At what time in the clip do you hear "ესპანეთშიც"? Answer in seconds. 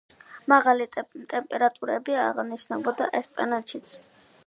3.23-3.97